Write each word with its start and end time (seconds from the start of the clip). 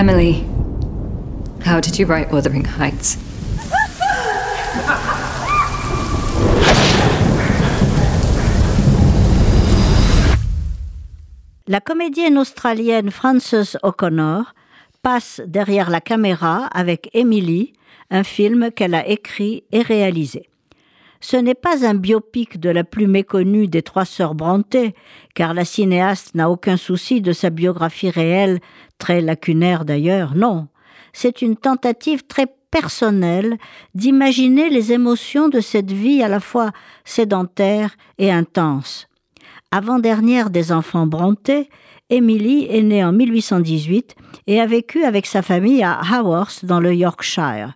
Emily, 0.00 0.46
how 1.62 1.78
did 1.78 1.98
you 1.98 2.06
write 2.06 2.32
Wuthering 2.32 2.64
Heights? 2.64 3.18
La 11.66 11.80
comédienne 11.80 12.38
australienne 12.38 13.10
Frances 13.10 13.76
O'Connor 13.82 14.54
passe 15.02 15.42
derrière 15.46 15.90
la 15.90 16.00
caméra 16.00 16.64
avec 16.68 17.10
Emily, 17.12 17.74
un 18.10 18.24
film 18.24 18.70
qu'elle 18.70 18.94
a 18.94 19.06
écrit 19.06 19.64
et 19.70 19.82
réalisé. 19.82 20.49
Ce 21.20 21.36
n'est 21.36 21.54
pas 21.54 21.86
un 21.86 21.94
biopic 21.94 22.58
de 22.58 22.70
la 22.70 22.82
plus 22.82 23.06
méconnue 23.06 23.68
des 23.68 23.82
trois 23.82 24.06
sœurs 24.06 24.34
Brontë, 24.34 24.94
car 25.34 25.52
la 25.52 25.64
cinéaste 25.64 26.34
n'a 26.34 26.50
aucun 26.50 26.76
souci 26.76 27.20
de 27.20 27.32
sa 27.32 27.50
biographie 27.50 28.10
réelle, 28.10 28.60
très 28.98 29.20
lacunaire 29.20 29.84
d'ailleurs, 29.84 30.34
non. 30.34 30.68
C'est 31.12 31.42
une 31.42 31.56
tentative 31.56 32.26
très 32.26 32.46
personnelle 32.70 33.58
d'imaginer 33.94 34.70
les 34.70 34.92
émotions 34.92 35.48
de 35.48 35.60
cette 35.60 35.92
vie 35.92 36.22
à 36.22 36.28
la 36.28 36.40
fois 36.40 36.70
sédentaire 37.04 37.96
et 38.18 38.30
intense. 38.30 39.08
Avant-dernière 39.72 40.50
des 40.50 40.72
enfants 40.72 41.06
Brontë, 41.06 41.68
Emily 42.08 42.66
est 42.68 42.82
née 42.82 43.04
en 43.04 43.12
1818 43.12 44.16
et 44.46 44.60
a 44.60 44.66
vécu 44.66 45.04
avec 45.04 45.26
sa 45.26 45.42
famille 45.42 45.82
à 45.82 46.00
Haworth 46.12 46.64
dans 46.64 46.80
le 46.80 46.94
Yorkshire. 46.94 47.74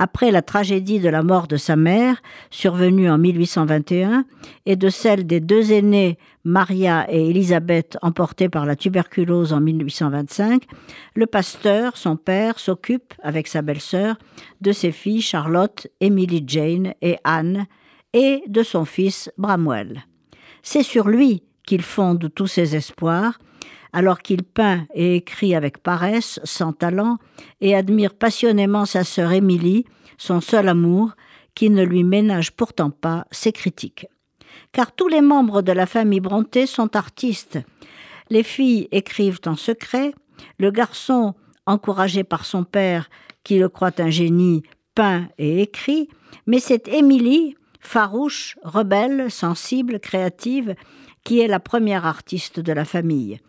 Après 0.00 0.30
la 0.30 0.42
tragédie 0.42 1.00
de 1.00 1.08
la 1.08 1.24
mort 1.24 1.48
de 1.48 1.56
sa 1.56 1.74
mère, 1.74 2.22
survenue 2.50 3.10
en 3.10 3.18
1821, 3.18 4.24
et 4.64 4.76
de 4.76 4.88
celle 4.88 5.26
des 5.26 5.40
deux 5.40 5.72
aînés, 5.72 6.18
Maria 6.44 7.04
et 7.10 7.28
Elisabeth, 7.28 7.98
emportées 8.00 8.48
par 8.48 8.64
la 8.64 8.76
tuberculose 8.76 9.52
en 9.52 9.60
1825, 9.60 10.62
le 11.14 11.26
pasteur, 11.26 11.96
son 11.96 12.16
père, 12.16 12.60
s'occupe, 12.60 13.12
avec 13.24 13.48
sa 13.48 13.60
belle-sœur, 13.60 14.16
de 14.60 14.70
ses 14.70 14.92
filles 14.92 15.20
Charlotte, 15.20 15.88
Emily 16.00 16.44
Jane 16.46 16.94
et 17.02 17.16
Anne, 17.24 17.66
et 18.12 18.44
de 18.46 18.62
son 18.62 18.84
fils 18.84 19.32
Bramwell. 19.36 20.04
C'est 20.62 20.84
sur 20.84 21.08
lui 21.08 21.42
qu'il 21.66 21.82
fonde 21.82 22.30
tous 22.32 22.46
ses 22.46 22.76
espoirs, 22.76 23.38
alors 23.92 24.20
qu'il 24.20 24.42
peint 24.42 24.86
et 24.94 25.16
écrit 25.16 25.54
avec 25.54 25.78
paresse, 25.78 26.40
sans 26.44 26.72
talent, 26.72 27.18
et 27.60 27.74
admire 27.74 28.14
passionnément 28.14 28.84
sa 28.84 29.04
sœur 29.04 29.32
Émilie, 29.32 29.84
son 30.18 30.40
seul 30.40 30.68
amour, 30.68 31.12
qui 31.54 31.70
ne 31.70 31.82
lui 31.82 32.04
ménage 32.04 32.52
pourtant 32.52 32.90
pas 32.90 33.26
ses 33.30 33.52
critiques. 33.52 34.06
Car 34.72 34.92
tous 34.94 35.08
les 35.08 35.22
membres 35.22 35.62
de 35.62 35.72
la 35.72 35.86
famille 35.86 36.20
Bronté 36.20 36.66
sont 36.66 36.94
artistes. 36.94 37.58
Les 38.30 38.42
filles 38.42 38.88
écrivent 38.92 39.40
en 39.46 39.56
secret, 39.56 40.14
le 40.58 40.70
garçon, 40.70 41.34
encouragé 41.66 42.24
par 42.24 42.44
son 42.44 42.64
père, 42.64 43.10
qui 43.44 43.58
le 43.58 43.68
croit 43.68 44.00
un 44.00 44.10
génie, 44.10 44.62
peint 44.94 45.28
et 45.38 45.62
écrit, 45.62 46.08
mais 46.46 46.60
c'est 46.60 46.88
Émilie, 46.88 47.56
farouche, 47.80 48.56
rebelle, 48.62 49.30
sensible, 49.30 50.00
créative, 50.00 50.74
qui 51.24 51.40
est 51.40 51.46
la 51.46 51.60
première 51.60 52.06
artiste 52.06 52.60
de 52.60 52.72
la 52.72 52.84
famille. 52.84 53.40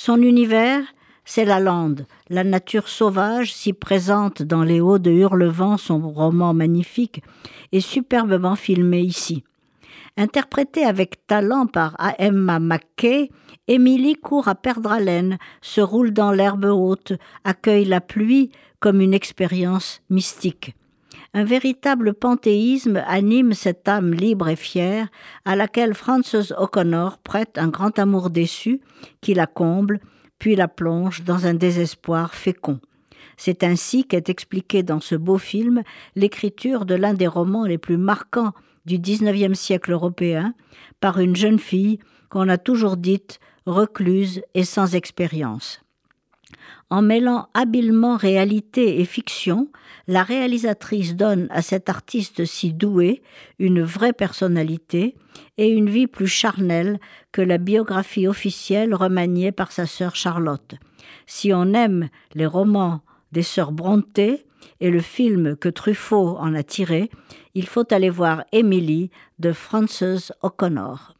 Son 0.00 0.22
univers, 0.22 0.84
c'est 1.24 1.44
la 1.44 1.58
lande, 1.58 2.06
la 2.30 2.44
nature 2.44 2.88
sauvage 2.88 3.52
si 3.52 3.72
présente 3.72 4.44
dans 4.44 4.62
les 4.62 4.80
hauts 4.80 5.00
de 5.00 5.10
Hurlevent, 5.10 5.76
son 5.76 6.08
roman 6.08 6.54
magnifique, 6.54 7.20
et 7.72 7.80
superbement 7.80 8.54
filmé 8.54 9.00
ici. 9.00 9.42
Interprétée 10.16 10.84
avec 10.84 11.26
talent 11.26 11.66
par 11.66 11.96
Emma 12.20 12.60
McKay, 12.60 13.30
Émilie 13.66 14.14
court 14.14 14.46
à 14.46 14.54
perdre 14.54 14.92
haleine, 14.92 15.36
se 15.62 15.80
roule 15.80 16.12
dans 16.12 16.30
l'herbe 16.30 16.66
haute, 16.66 17.14
accueille 17.42 17.84
la 17.84 18.00
pluie 18.00 18.52
comme 18.78 19.00
une 19.00 19.14
expérience 19.14 20.00
mystique. 20.10 20.76
Un 21.34 21.44
véritable 21.44 22.14
panthéisme 22.14 23.02
anime 23.06 23.52
cette 23.52 23.88
âme 23.88 24.12
libre 24.12 24.48
et 24.48 24.56
fière 24.56 25.08
à 25.44 25.56
laquelle 25.56 25.94
Frances 25.94 26.52
O'Connor 26.56 27.18
prête 27.18 27.58
un 27.58 27.68
grand 27.68 27.98
amour 27.98 28.30
déçu 28.30 28.80
qui 29.20 29.34
la 29.34 29.46
comble, 29.46 30.00
puis 30.38 30.56
la 30.56 30.68
plonge 30.68 31.24
dans 31.24 31.46
un 31.46 31.54
désespoir 31.54 32.34
fécond. 32.34 32.80
C'est 33.36 33.62
ainsi 33.62 34.04
qu'est 34.04 34.28
expliquée 34.28 34.82
dans 34.82 35.00
ce 35.00 35.14
beau 35.14 35.38
film 35.38 35.82
l'écriture 36.16 36.84
de 36.84 36.94
l'un 36.94 37.14
des 37.14 37.26
romans 37.26 37.64
les 37.64 37.78
plus 37.78 37.96
marquants 37.96 38.52
du 38.84 38.98
XIXe 38.98 39.58
siècle 39.58 39.92
européen 39.92 40.54
par 41.00 41.20
une 41.20 41.36
jeune 41.36 41.58
fille 41.58 41.98
qu'on 42.30 42.48
a 42.48 42.58
toujours 42.58 42.96
dite 42.96 43.38
recluse 43.66 44.42
et 44.54 44.64
sans 44.64 44.94
expérience. 44.94 45.80
En 46.90 47.02
mêlant 47.02 47.48
habilement 47.52 48.16
réalité 48.16 49.00
et 49.00 49.04
fiction, 49.04 49.68
la 50.06 50.22
réalisatrice 50.22 51.16
donne 51.16 51.46
à 51.50 51.60
cet 51.60 51.90
artiste 51.90 52.46
si 52.46 52.72
doué 52.72 53.22
une 53.58 53.82
vraie 53.82 54.14
personnalité 54.14 55.14
et 55.58 55.68
une 55.68 55.90
vie 55.90 56.06
plus 56.06 56.28
charnelle 56.28 56.98
que 57.30 57.42
la 57.42 57.58
biographie 57.58 58.26
officielle 58.26 58.94
remaniée 58.94 59.52
par 59.52 59.70
sa 59.70 59.84
sœur 59.84 60.16
Charlotte. 60.16 60.76
Si 61.26 61.52
on 61.52 61.74
aime 61.74 62.08
les 62.34 62.46
romans 62.46 63.02
des 63.32 63.42
sœurs 63.42 63.72
Brontë 63.72 64.46
et 64.80 64.90
le 64.90 65.00
film 65.00 65.56
que 65.56 65.68
Truffaut 65.68 66.38
en 66.38 66.54
a 66.54 66.62
tiré, 66.62 67.10
il 67.54 67.66
faut 67.66 67.92
aller 67.92 68.10
voir 68.10 68.44
Emily 68.52 69.10
de 69.38 69.52
Frances 69.52 70.32
O'Connor. 70.40 71.17